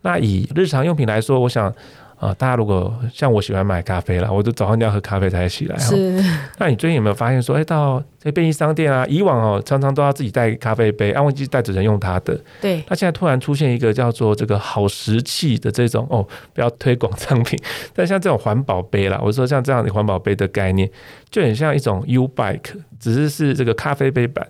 [0.02, 1.72] 那以日常用品来说，我想。
[2.20, 5.78] 啊，大家如果像我喜欢买咖啡啦，我都早上一定要喝咖啡才起来。
[5.78, 6.22] 是。
[6.58, 12.38] 那你最近有没有发现说，哎，到这便利商店啊，以往哦常常都要自己带咖啡杯，安慰剂带着人用它的。
[12.60, 12.84] 对。
[12.88, 17.58] 那现在突然出现一个叫做这个好食器的这种哦，不要推广商品，
[17.94, 20.86] 但像这种环保杯啦，我说像这样的环保杯的概念，
[21.30, 24.46] 就很像一种 U Bike，只是是这个咖啡杯版。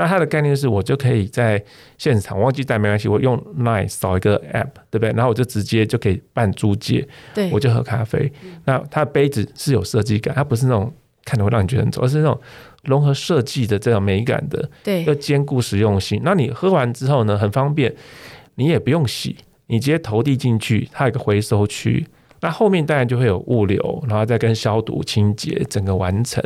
[0.00, 1.62] 那它的概念是我就可以在
[1.98, 5.10] 现场，忘记带没关系，我用 Line 扫一个 App，对不对？
[5.10, 8.32] 然后我就直接就可以办租借，对，我就喝咖啡。
[8.64, 10.90] 那它的杯子是有设计感，它不是那种
[11.26, 12.40] 看着会让你觉得很丑，而是那种
[12.84, 16.22] 融合设计的这种美感的，对，又兼顾实用性。
[16.24, 17.94] 那你喝完之后呢，很方便，
[18.54, 19.36] 你也不用洗，
[19.66, 22.06] 你直接投递进去，它有个回收区。
[22.40, 26.42] 那后面当然就会有物流，然后再跟消毒清洁整个完成，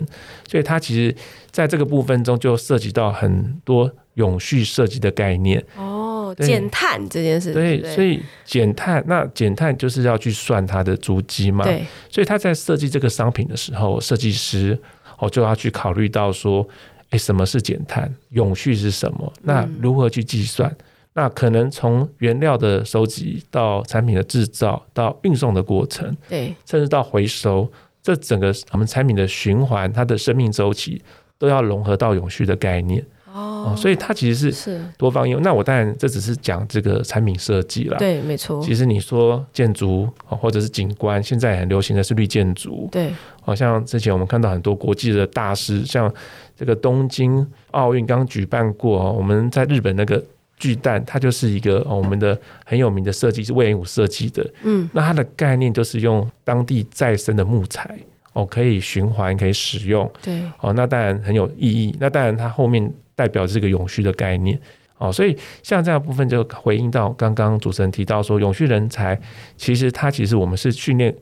[0.48, 1.14] 所以它其实
[1.50, 5.64] 在这个部分中就涉及到很多永续设计的概念。
[5.76, 7.52] 哦，减碳这件事。
[7.52, 11.64] 对，所以减碳，那减碳就是要去算它的足迹嘛。
[11.64, 14.76] 对，所以他在设计这个商品的时候，设计师
[15.18, 16.66] 哦就要去考虑到说，
[17.11, 18.12] 哎，什么是减碳？
[18.30, 19.33] 永续是什么？
[19.42, 20.68] 那如何去计算？
[20.70, 20.76] 嗯
[21.14, 27.70] 那可能从原料的收集到产品的制造到运送的过程，对，甚至到回收，
[28.03, 31.00] 这整个我们产品的循环，它的生命周期
[31.38, 33.05] 都要融合到永续的概念。
[33.33, 35.42] 哦，所以它其实是是多方应用。
[35.42, 38.62] 那我当然这只是讲这个产品设计啦，对，没错。
[38.62, 43.11] 其实你说建筑或者是景观，现在很流行的是绿建筑，对。
[43.40, 46.12] 好像之前我们看到很多国际的大师，像
[46.57, 50.24] 这个东京奥运刚举办过，我们在日本那个
[50.57, 54.49] 巨蛋，它就是一个我们的很有名的设计，是隈研吾设计的。
[54.62, 57.99] 嗯，那它的概念就是用当地再生的木材，
[58.33, 60.11] 哦，可以循环，可以使用。
[60.23, 61.95] 对，哦，那当然很有意义。
[61.99, 64.59] 那当然它后面代表这个永续的概念。
[64.99, 69.21] 哦，所以像这样部分就回应到刚刚主持人提到说，永续人才
[69.57, 71.14] 其实它其实我们是训练。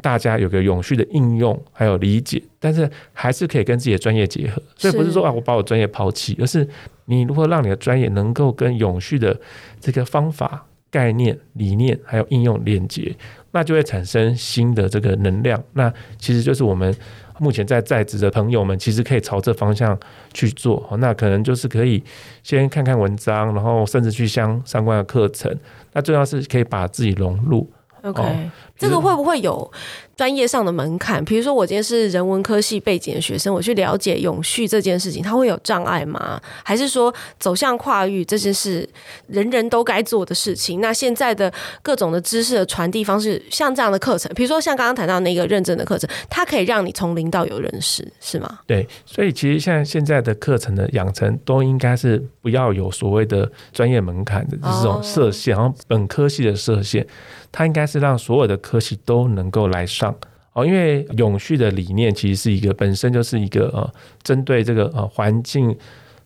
[0.00, 4.60] 大家有个永续的应用，还有理解，但是还是可以跟自己的专业结合。
[4.76, 6.68] 所以不是说啊，我把我专业抛弃，而是
[7.06, 9.38] 你如何让你的专业能够跟永续的
[9.80, 13.14] 这个方法、概念、理念还有应用连接，
[13.50, 15.62] 那就会产生新的这个能量。
[15.72, 16.94] 那其实就是我们
[17.38, 19.98] 目前在在职的朋友们，其实可以朝这方向
[20.32, 20.88] 去做。
[20.98, 22.02] 那可能就是可以
[22.42, 25.54] 先看看文章，然后甚至去相相关的课程。
[25.92, 27.68] 那重要是可以把自己融入。
[28.02, 29.70] OK，哦，这个会不会有
[30.16, 31.24] 专业上的门槛？
[31.24, 36.40] 比如说，我今天是人文科系背景的学生，我去了解永续这件事情，它会有障碍吗？
[36.64, 38.88] 还是说走向跨域这件事，
[39.28, 40.80] 人人都该做的事情？
[40.80, 48.58] 那现在的各种的知识的传递方式，像这样的课程，比如说像刚刚谈到那个认证的课程，它可以让你从零到有认识，是吗？
[48.66, 57.06] 对，所以其实像现在的课程的养成，都应该是不要有所谓的专业门槛的，这种设限，然后本科系的设限。
[57.52, 60.12] 它应该是让所有的科系都能够来上
[60.54, 65.76] 哦，因为永续的理念其实是一个本身就是一个呃，针对这个呃环境、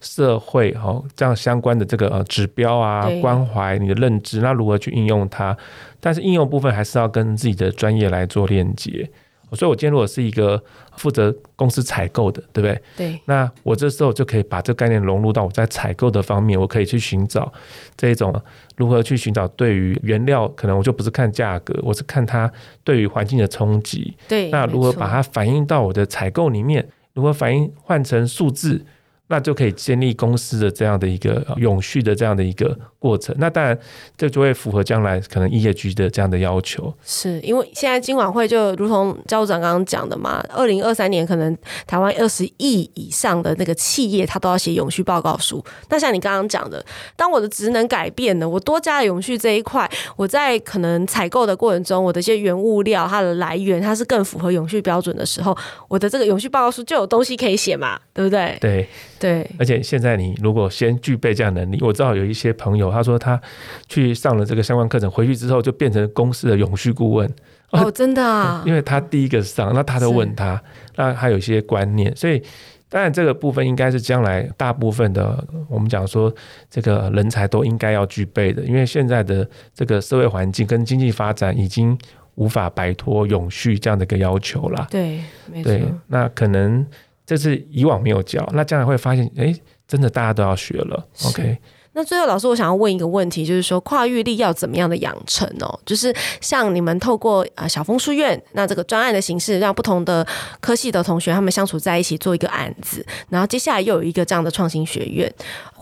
[0.00, 5.56] 社会哦这样相关的这个呃指标啊，关怀你的认知，那如何去应用它？
[6.00, 9.10] 但是应用部分还是要跟自己的专业来做链接。
[9.52, 10.60] 所以，我今天如果是一个
[10.96, 12.82] 负责公司采购的，对不对？
[12.96, 13.20] 对。
[13.26, 17.52] 那我这时候就可以把这个概念融入到我在采购的方面，我可以去寻找
[17.96, 18.34] 这一种
[18.76, 22.50] 如何去寻找对于原料，可能我就不是看价格，我是看它
[22.82, 24.16] 对于环境的冲击。
[24.26, 24.50] 对。
[24.50, 26.88] 那如何把它反映到我的采购里面？
[27.14, 28.84] 如何反映换成数字？
[29.28, 33.34] 那就可以建立公司的这样的一个永续的这样的一个过程。
[33.38, 33.76] 那当然，
[34.16, 36.92] 这就会符合将来可能 ESG 的这样的要求。
[37.04, 45.64] 是因为现在金管会就如同教务长刚刚讲的嘛，二零二三年可能台湾二十亿以上的那个企业，它都要写永续报告书。
[45.88, 46.84] 那像你刚刚讲的，
[47.16, 55.56] 当我的职能改变了，我多加了永续这一块，我在可能采购的过程中，我的一些原物料它的来源，它是更符合永续标准的时候，
[55.88, 58.56] 我的这个永续报告书就有东西可以写嘛，对不对？
[58.60, 58.88] 对。
[59.18, 63.40] 对，而且现在你如果先具备这样能力，我知道有一些朋友，他说他
[63.88, 67.30] 去上了这个相关课程，回去之后就变成公司的永续顾问。
[67.70, 68.62] 哦，真的啊？
[68.68, 70.62] 因为他第一个上，那他都问他，
[70.96, 72.42] 那他有一些观念，所以
[72.88, 76.32] 当然这个部分应该是将来大部分的我们讲说
[76.70, 81.98] 这个人才都应该要具备的，因为现在的这个社会环境跟经济发展已经
[82.34, 84.86] 无法摆脱永续这样的一个要求了。
[84.90, 85.72] 对，没错。
[86.08, 86.86] 那可能。
[87.26, 89.52] 这是以往没有教，那将来会发现，哎，
[89.88, 91.06] 真的大家都要学了。
[91.24, 91.58] OK。
[91.98, 95.80] 那最后，老师，我想要问一个问题，就是说跨域力要怎么样的养成哦？
[95.86, 100.26] 就是像你们透过啊小枫书院那这个专案的形式，让不同的
[100.60, 105.32] 科系的同学他们相处在一起做一个案子，然后接下来又有一个这样的创新学院，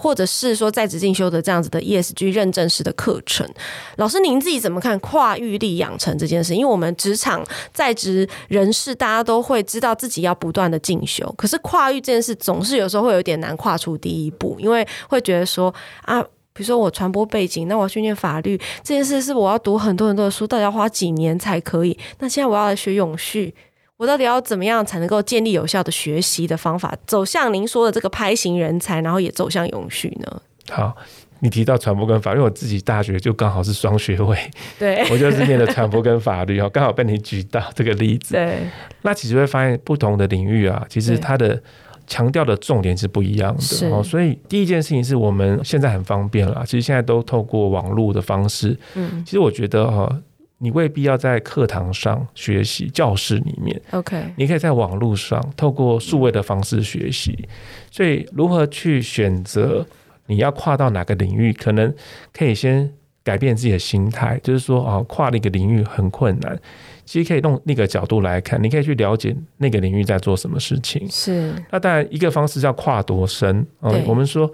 [0.04, 3.48] 或者是说在职进修的这样子的 ESG 认证式的课程。
[3.96, 6.54] 老师，您自己怎么看跨域力养成这件事？
[6.54, 15.74] 因为我们职场在职人士大家都会知道自己要不断的进修，可是跨域这件事总是有时候会有点难跨出第一步，因为会觉得说。
[16.02, 21.98] 啊，比如说我传播背景，那我要去念法律这件事，是我要读很多很多的书，到底要花几年才可以？
[22.18, 23.54] 那现在我要来学永续，
[23.96, 30.42] 我到底要怎么样才能够建立有效的学习的方法，走向您说的这个拍型人才，然后也走向永续呢？
[30.70, 30.94] 好，
[31.40, 34.36] 你提到传播跟法律，因为我自己大学就刚好是双学位，
[34.78, 38.34] 对， 我就是念的传播跟法律哦，刚好被你举到这个例子。
[38.34, 38.58] 对，
[39.02, 41.62] 那其实会发现不同的领域啊，其实它的。
[42.06, 48.78] 强调的重点是不一样的哦，所以第一件事情是我们现在很方便了，其实现在都透过网络的方式。
[48.94, 50.20] 嗯，其实我觉得哈，
[50.64, 57.46] 你未必要在课堂上学习，教室里面，OK，你可以在网络上透过数位的方式学习。
[57.90, 59.86] 所以如何去选择
[60.24, 61.94] 你要跨到哪个领域，可能
[62.32, 62.90] 可以先
[63.22, 66.58] 改变自己的心态，就是说啊，跨了一个领域很困难。
[67.04, 71.06] 其实可以用那个角度来看，你可以去了解那个领域在做什么事情。
[71.10, 71.54] 是。
[71.70, 73.66] 那当然，一个方式叫跨多深。
[73.82, 74.50] 嗯，我们说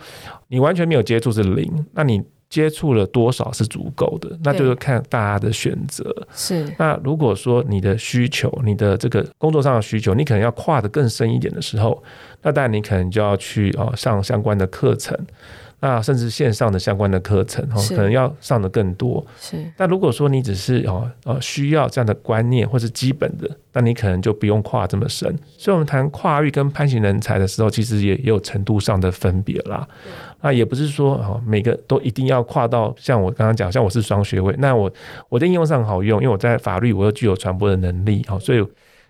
[0.48, 2.20] 你完全没有接触是零，那你
[2.50, 6.14] 接触了多少是足够的，那就是看大家的选择。
[6.34, 6.66] 是。
[6.76, 12.02] 那如果说你的需求，你的这个工作上的需求，你可能要跨得更深一点的时候，
[12.42, 15.16] 那当然你可能就要去哦上相关的课程。
[15.80, 19.26] 那甚至线上的相关的课程哦，可能要上的更多。
[19.40, 19.56] 是。
[19.78, 25.34] 那如果说你只是哦呃需要这样的观念或是基本的，那你可能就不用跨这么深。
[25.56, 29.88] 所以，我们谈跨域跟攀行人才的时候，其实也也有程度上的分别啦。
[30.42, 34.92] 那也不是说哦每个都一定要跨到像我刚刚讲，像我是双学位，那我
[35.28, 38.62] 我在应用上好用，因为我在法律我又具有传播的能力哦，所以。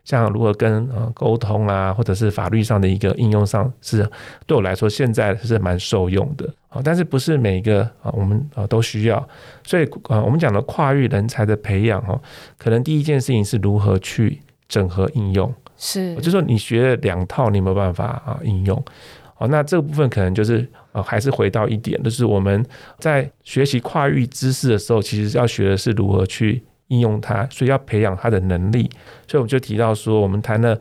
[0.05, 4.09] 像如何跟呃沟通啊，或者是法律上的一个应用上，是
[4.47, 6.81] 对我来说现在是蛮受用的啊。
[6.83, 9.29] 但是不是每一个啊，我们啊都需要。
[9.65, 12.21] 所以啊，我们讲的跨域人才的培养哦，
[12.59, 15.53] 可能第一件事情是如何去整合应用。
[15.77, 18.83] 是，就是说你学了两套，你没有办法啊应用。
[19.39, 22.65] 哦，那这个部分可能就是啊，还是回到一点，就是我们
[22.99, 26.63] 在学习跨域知识的时候，其实要学的是如何去。
[26.91, 28.89] 应用它，所以要培养它的能力。
[29.27, 30.79] 所以我们就提到说，我们谈了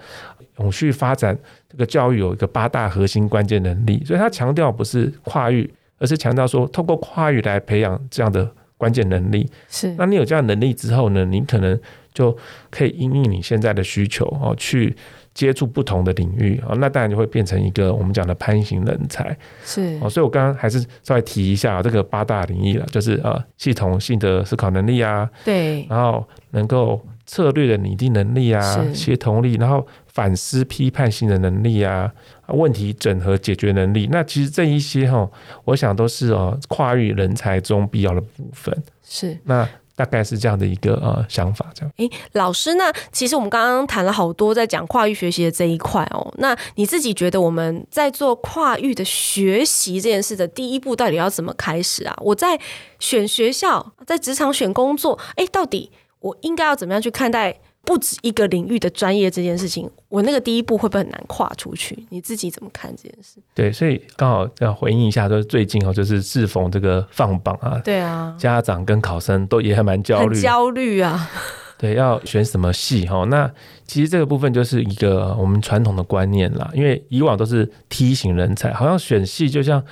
[0.60, 1.36] 永续发展
[1.68, 4.04] 这个教育有一个八大核心关键能力。
[4.06, 9.50] 所以他强调不是跨域，而是强调说，通过跨域来培养这样的关键能力。
[9.68, 11.80] 是，那你有这样的能力之后呢，你可能
[12.14, 12.38] 就
[12.70, 14.96] 可以因应你现在的需求哦去。
[15.34, 19.36] 接触不同的领域啊，那当然就会变成一个我们讲的攀行人才。
[19.64, 19.98] 是。
[20.02, 28.62] 哦，所以我刚刚还是稍微提一下这个八大领域了，就是呃系统性的思考能力啊，对，然后能够策略的拟定能力啊，
[28.94, 32.12] 协同力，然后反思批判性的能力啊，
[32.48, 35.30] 问题整合解决能力，那其实这一些哈，
[35.64, 38.76] 我想都是哦跨域人才中必要的部分。
[39.04, 39.38] 是。
[39.44, 39.68] 那。
[40.00, 41.92] 大概是这样的一个呃想法，这样。
[41.98, 46.34] 诶，老师，那其实我们刚刚谈了好多在讲跨域学习的这一块哦。
[46.38, 52.18] 那你自己觉得我们在做跨域的学习这件事的第一步，到底要怎么开始啊？
[52.22, 52.58] 我在
[53.00, 55.92] 选学校，在职场选工作，诶，到底
[56.22, 57.60] 我应该要怎么样去看待？
[57.86, 62.06] 不止一个领域的专业这件事情，我那个第一步会不会很难跨出去？
[62.10, 63.40] 你自己怎么看这件事？
[63.56, 71.30] 对，所以刚好要回应一下，就是最近哦，就是适逢这个放榜啊，对啊，家长跟考生都也还蛮焦虑，焦虑啊，
[71.80, 73.24] 对，要选什么系哈？
[73.26, 73.52] 那
[73.88, 79.84] 其实这个部分就是一个我们传统的观念啦，因为以往都是梯形人才，好像选系就像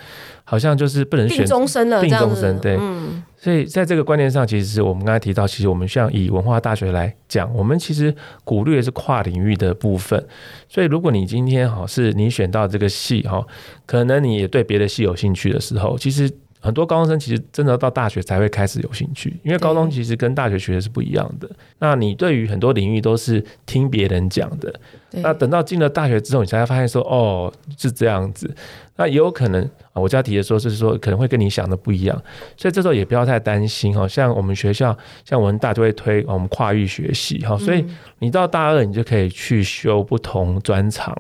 [0.43, 3.23] 好像就是不能选定终身了，定终身，对，嗯。
[3.39, 8.13] 所以在这个观念上，其实是我们刚才提到，其实我们像以文化大学来讲，我们其实
[8.43, 10.27] 鼓励的是跨领域的部分。
[10.67, 13.45] 所以如果你今天哈是你选到这个系哈，
[13.85, 16.27] 可能你也对别的系有兴趣的时候，其实
[16.68, 21.49] 很多高中生其实真的到大学才会开始有兴趣，因为高中其实跟大学学的是不一样的。
[21.80, 24.74] 那你对于很多领域都是听别人讲的，
[25.11, 28.53] 那等到进了大学之后，你才会发现说哦是这样子。
[28.99, 29.63] 那也有可能
[29.93, 32.24] 啊，我家提的说，就是说可能会跟你想的不一样，
[32.57, 34.07] 所以这时候也不要太担心哈。
[34.07, 37.86] 像我们学校，像文大就会推我们跨域学习哈，所以
[38.20, 41.15] 你到大二你就可以去修不同专长，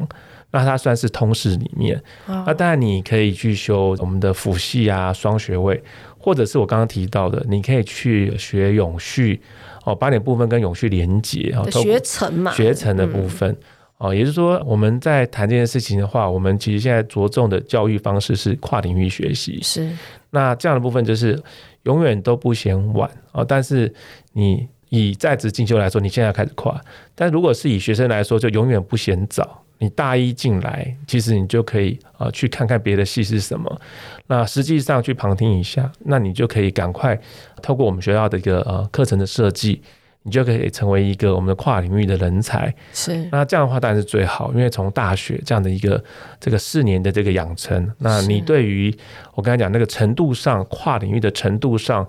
[0.51, 2.01] 那它算是通识里面。
[2.25, 5.81] 那当然你可以去修我们的辅系啊，双学位，
[6.17, 9.41] 或者是我刚刚提到的，你可以去学永续
[9.83, 13.55] 哦，把你部分跟永续连结啊，学程嘛，学程的部分。
[13.99, 19.59] 哦，也就是说，我们在谈这件事情的话，我们其实现在着重的教育方式是跨领域学习。
[19.63, 19.89] 是，
[20.29, 21.41] 那这样的部分就是
[21.81, 23.43] 永远都不嫌晚哦。
[23.43, 23.91] 但是
[24.33, 26.79] 你以在职进修来说，你现在开始跨；
[27.15, 29.63] 但如果是以学生来说，就永远不嫌早。
[29.79, 33.81] 你大一进来，其实你就可以啊去看看别的系是什么。
[34.27, 37.19] 那实际上去旁听一下，那你就可以赶快
[37.61, 39.81] 透过我们学校的一个呃课程的设计。
[40.23, 43.15] 你就可以成为一个我们的跨领域的人才，是。
[43.31, 46.03] 那这样的话当然是最好，因为从大学这样的一个
[46.37, 48.93] 这个四年的这个养成，那你对于
[49.35, 52.05] 我刚才讲那个程度上，跨领域的程度上，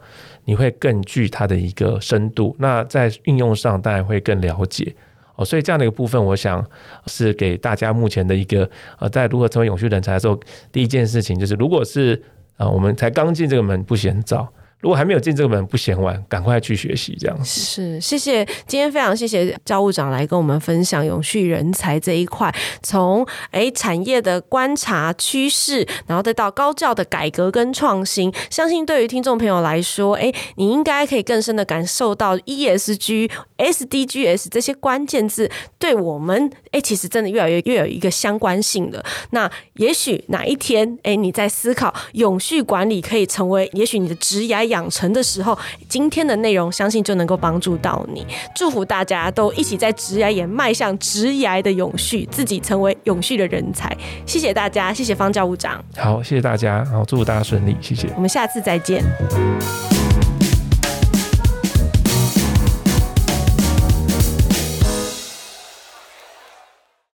[0.47, 2.57] 你会更具它的一个深度。
[2.59, 4.93] 那在运用上当然会更了解
[5.39, 5.45] 哦。
[5.45, 6.63] 所以这样的一个部分，我想
[7.07, 8.69] 是给大家目前的一个
[8.99, 10.39] 呃，在如何成为永续人才的时候，
[10.71, 12.23] 第一件事情就是，如果是
[12.59, 14.53] 啊，我们才刚进这个门，不嫌早。
[14.81, 18.01] 如果还没有进这个门，不嫌晚，赶快去学习，这样是。
[18.01, 35.51] 谢谢，今天非常谢谢教务长来跟我们分享永续人才这一块，从诶产业的观察趋势，然后再到高教的改革跟创新，相信对于听众朋友来说，诶，你应该可以更深的感受到 ESG、SDGs 这些关键字
[35.81, 39.05] 对我们，诶，其实真的越来越越有一个相关性的。
[39.31, 44.68] 那也许哪一天，诶，你在思考永续管理可以成为，也许你的职涯。
[44.69, 45.59] 养成的时候，
[45.89, 48.27] 今天的内容相信就能够帮助到你。
[48.55, 53.95] 祝福大家都一起在职涯也迈向职涯的永续，自己成为永续的人才。
[54.25, 55.85] 谢谢大家，谢谢方教务长。
[55.97, 58.09] 好，谢谢大家，好，祝福大家顺利，谢谢。
[58.15, 59.03] 我们下次再见。